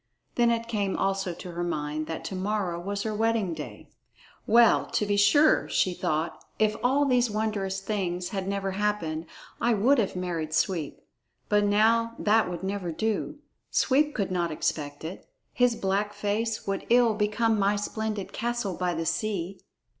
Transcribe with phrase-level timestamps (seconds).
[0.33, 3.87] Then it came also to her mind that to morrow was her wedding day.
[4.47, 9.27] "Well, to be sure," thought she, "if all these wondrous things had never happened,
[9.61, 11.01] I would have married Sweep.
[11.49, 13.37] But now that would never do.
[13.69, 15.29] Sweep could not expect it.
[15.53, 19.59] His black face would ill become my splendid castle by the sea."